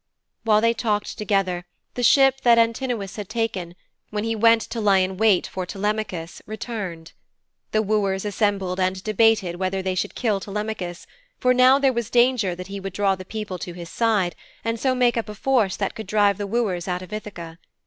While 0.45 0.61
they 0.61 0.73
talked 0.73 1.15
together 1.15 1.63
the 1.93 2.01
ship 2.01 2.41
that 2.41 2.57
Antinous 2.57 3.17
had 3.17 3.29
taken, 3.29 3.75
when 4.09 4.23
he 4.23 4.35
went 4.35 4.61
to 4.63 4.81
lie 4.81 4.97
in 4.97 5.15
wait 5.15 5.45
for 5.45 5.63
Telemachus, 5.63 6.41
returned. 6.47 7.11
The 7.71 7.83
wooers 7.83 8.25
assembled 8.25 8.79
and 8.79 9.03
debated 9.03 9.57
whether 9.57 9.83
they 9.83 9.93
should 9.93 10.15
kill 10.15 10.39
Telemachus, 10.39 11.05
for 11.37 11.53
now 11.53 11.77
there 11.77 11.93
was 11.93 12.09
danger 12.09 12.55
that 12.55 12.65
he 12.65 12.79
would 12.79 12.93
draw 12.93 13.13
the 13.13 13.23
people 13.23 13.59
to 13.59 13.73
his 13.73 13.89
side, 13.91 14.35
and 14.65 14.79
so 14.79 14.95
make 14.95 15.17
up 15.17 15.29
a 15.29 15.35
force 15.35 15.75
that 15.77 15.93
could 15.93 16.07
drive 16.07 16.39
the 16.39 16.47
wooers 16.47 16.87
out 16.87 17.03
of 17.03 17.13
Ithaka. 17.13 17.59